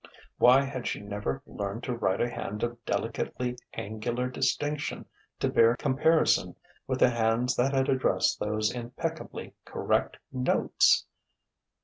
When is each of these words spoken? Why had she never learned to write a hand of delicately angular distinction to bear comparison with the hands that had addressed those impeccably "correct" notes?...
Why 0.39 0.63
had 0.63 0.87
she 0.87 0.99
never 0.99 1.43
learned 1.45 1.83
to 1.83 1.95
write 1.95 2.21
a 2.21 2.27
hand 2.27 2.63
of 2.63 2.83
delicately 2.85 3.55
angular 3.75 4.29
distinction 4.31 5.05
to 5.39 5.47
bear 5.47 5.75
comparison 5.75 6.55
with 6.87 6.97
the 7.01 7.11
hands 7.11 7.55
that 7.57 7.71
had 7.75 7.87
addressed 7.87 8.39
those 8.39 8.73
impeccably 8.73 9.53
"correct" 9.63 10.17
notes?... 10.33 11.05